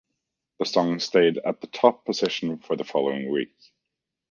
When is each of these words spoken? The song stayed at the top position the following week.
The 0.57 0.65
song 0.65 0.97
stayed 0.99 1.37
at 1.45 1.61
the 1.61 1.67
top 1.67 2.05
position 2.05 2.59
the 2.75 2.83
following 2.83 3.31
week. 3.31 3.53